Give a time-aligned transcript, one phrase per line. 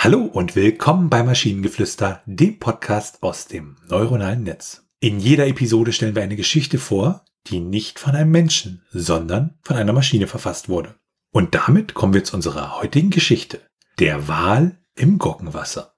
[0.00, 4.86] Hallo und willkommen bei Maschinengeflüster, dem Podcast aus dem neuronalen Netz.
[5.00, 9.76] In jeder Episode stellen wir eine Geschichte vor, die nicht von einem Menschen, sondern von
[9.76, 10.94] einer Maschine verfasst wurde.
[11.32, 13.60] Und damit kommen wir zu unserer heutigen Geschichte.
[13.98, 15.94] Der Wal im Gurkenwasser.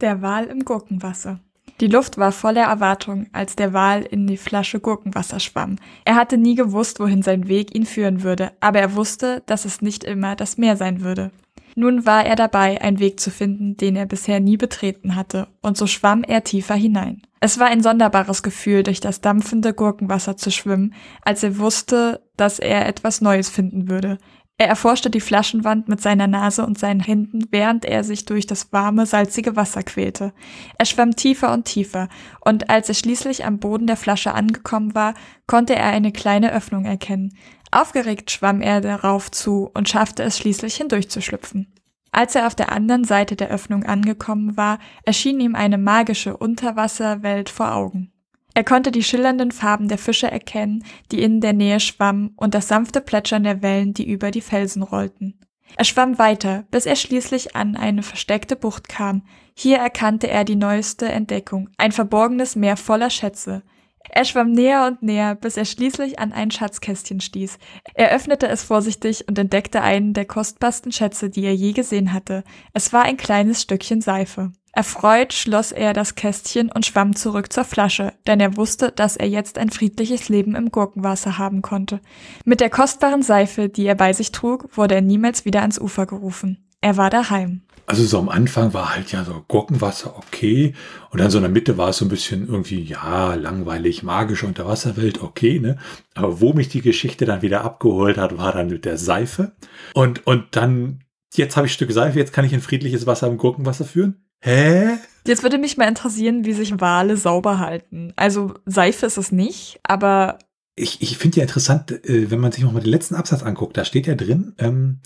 [0.00, 1.38] Der Wal im Gurkenwasser.
[1.80, 5.76] Die Luft war voller Erwartung, als der Wal in die Flasche Gurkenwasser schwamm.
[6.04, 9.80] Er hatte nie gewusst, wohin sein Weg ihn führen würde, aber er wusste, dass es
[9.80, 11.30] nicht immer das Meer sein würde.
[11.74, 15.76] Nun war er dabei, einen Weg zu finden, den er bisher nie betreten hatte, und
[15.76, 17.22] so schwamm er tiefer hinein.
[17.40, 22.58] Es war ein sonderbares Gefühl, durch das dampfende Gurkenwasser zu schwimmen, als er wusste, dass
[22.58, 24.18] er etwas Neues finden würde.
[24.56, 28.72] Er erforschte die Flaschenwand mit seiner Nase und seinen Händen, während er sich durch das
[28.72, 30.32] warme, salzige Wasser quälte.
[30.78, 32.08] Er schwamm tiefer und tiefer,
[32.40, 35.14] und als er schließlich am Boden der Flasche angekommen war,
[35.48, 37.36] konnte er eine kleine Öffnung erkennen.
[37.72, 41.74] Aufgeregt schwamm er darauf zu und schaffte es schließlich hindurchzuschlüpfen.
[42.12, 47.50] Als er auf der anderen Seite der Öffnung angekommen war, erschien ihm eine magische Unterwasserwelt
[47.50, 48.13] vor Augen.
[48.54, 52.68] Er konnte die schillernden Farben der Fische erkennen, die in der Nähe schwammen, und das
[52.68, 55.40] sanfte Plätschern der Wellen, die über die Felsen rollten.
[55.76, 59.22] Er schwamm weiter, bis er schließlich an eine versteckte Bucht kam.
[59.54, 63.62] Hier erkannte er die neueste Entdeckung, ein verborgenes Meer voller Schätze.
[64.08, 67.58] Er schwamm näher und näher, bis er schließlich an ein Schatzkästchen stieß.
[67.94, 72.44] Er öffnete es vorsichtig und entdeckte einen der kostbarsten Schätze, die er je gesehen hatte.
[72.72, 74.52] Es war ein kleines Stückchen Seife.
[74.76, 79.28] Erfreut schloss er das Kästchen und schwamm zurück zur Flasche, denn er wusste, dass er
[79.28, 82.00] jetzt ein friedliches Leben im Gurkenwasser haben konnte.
[82.44, 86.06] Mit der kostbaren Seife, die er bei sich trug, wurde er niemals wieder ans Ufer
[86.06, 86.58] gerufen.
[86.80, 87.62] Er war daheim.
[87.86, 90.74] Also so am Anfang war halt ja so Gurkenwasser okay
[91.10, 94.46] und dann so in der Mitte war es so ein bisschen irgendwie, ja, langweilig, magische
[94.46, 95.78] Unterwasserwelt, okay, ne?
[96.14, 99.52] Aber wo mich die Geschichte dann wieder abgeholt hat, war dann mit der Seife
[99.92, 101.04] und, und dann,
[101.34, 104.23] jetzt habe ich Stück Seife, jetzt kann ich ein friedliches Wasser im Gurkenwasser führen.
[104.44, 104.98] Hä?
[105.26, 108.12] Jetzt würde mich mal interessieren, wie sich Wale sauber halten.
[108.14, 110.38] Also Seife ist es nicht, aber.
[110.76, 113.86] Ich, ich finde ja interessant, äh, wenn man sich nochmal den letzten Absatz anguckt, da
[113.86, 115.00] steht ja drin, ähm,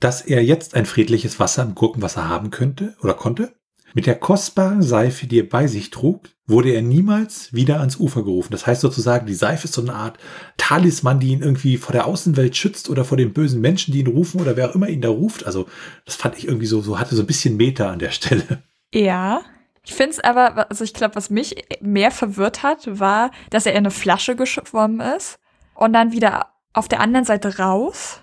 [0.00, 3.54] dass er jetzt ein friedliches Wasser im Gurkenwasser haben könnte oder konnte.
[3.94, 8.24] Mit der kostbaren Seife, die er bei sich trug, wurde er niemals wieder ans Ufer
[8.24, 8.52] gerufen.
[8.52, 10.18] Das heißt sozusagen, die Seife ist so eine Art
[10.56, 14.06] Talisman, die ihn irgendwie vor der Außenwelt schützt oder vor den bösen Menschen, die ihn
[14.06, 15.46] rufen oder wer auch immer ihn da ruft.
[15.46, 15.66] Also
[16.04, 18.62] das fand ich irgendwie so, so hatte so ein bisschen Meter an der Stelle.
[18.92, 19.42] Ja.
[19.84, 23.72] Ich finde es aber, also ich glaube, was mich mehr verwirrt hat, war, dass er
[23.72, 25.38] in eine Flasche geschwommen ist
[25.74, 28.20] und dann wieder auf der anderen Seite raus.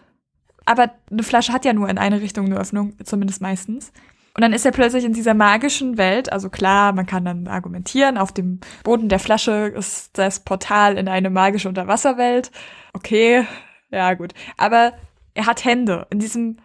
[0.66, 3.91] Aber eine Flasche hat ja nur in eine Richtung eine Öffnung, zumindest meistens.
[4.39, 8.17] Und dann ist er plötzlich in dieser magischen Welt, also klar, man kann dann argumentieren,
[8.17, 12.50] auf dem Boden der Flasche ist das Portal in eine magische Unterwasserwelt.
[12.94, 13.45] Okay,
[13.91, 14.33] ja gut.
[14.55, 14.94] Aber
[15.33, 16.07] er hat Hände.
[16.09, 16.55] In diesem,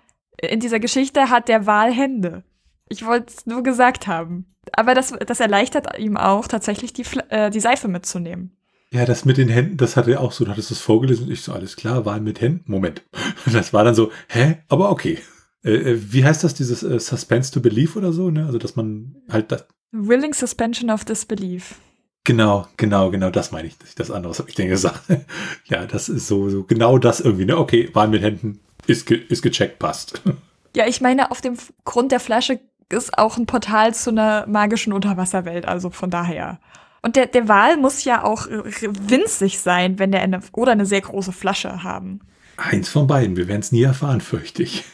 [0.41, 2.45] in dieser Geschichte hat der Wal Hände.
[2.89, 4.55] Ich wollte es nur gesagt haben.
[4.71, 8.57] Aber das, das erleichtert ihm auch, tatsächlich die, äh, die Seife mitzunehmen.
[8.93, 11.29] Ja, das mit den Händen, das hatte er auch so, du hattest es vorgelesen.
[11.29, 12.71] Ich so, alles klar, Wal mit Händen.
[12.71, 13.03] Moment.
[13.53, 14.59] Das war dann so, hä?
[14.69, 15.19] Aber okay.
[15.65, 18.47] Äh, äh, wie heißt das, dieses äh, Suspense to Belief oder so, ne?
[18.47, 19.67] Also, dass man halt das.
[19.93, 21.77] Willing Suspension of Disbelief.
[22.25, 23.77] Genau, genau, genau, das meine ich.
[23.97, 25.03] Das andere habe ich denn gesagt.
[25.65, 27.57] ja, das ist so, so genau das irgendwie, ne?
[27.57, 30.23] Okay, Wahl mit Händen ist, ge ist gecheckt, passt.
[30.77, 32.61] ja, ich meine, auf dem Grund der Flasche
[32.91, 36.61] ist auch ein Portal zu einer magischen Unterwasserwelt, also von daher.
[37.03, 41.03] Und der, der Wal muss ja auch winzig sein, wenn der eine oder eine sehr
[41.03, 42.21] große Flasche haben.
[42.57, 44.85] Eins von beiden, wir werden es nie erfahren, fürchte ich.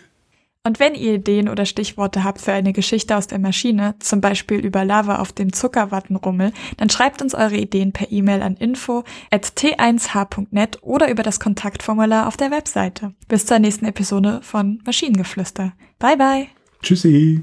[0.63, 4.59] Und wenn ihr Ideen oder Stichworte habt für eine Geschichte aus der Maschine, zum Beispiel
[4.59, 9.47] über Lava auf dem Zuckerwattenrummel, dann schreibt uns eure Ideen per E-Mail an info at
[9.47, 13.15] t1h.net oder über das Kontaktformular auf der Webseite.
[13.27, 15.73] Bis zur nächsten Episode von Maschinengeflüster.
[15.99, 16.47] Bye bye.
[16.83, 17.43] Tschüssi.